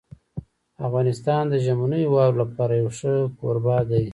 افغانستان 0.87 1.43
د 1.49 1.55
ژمنیو 1.65 2.11
واورو 2.13 2.39
لپاره 2.43 2.73
یو 2.81 2.89
ښه 2.97 3.13
کوربه 3.39 3.77
دی. 3.89 4.05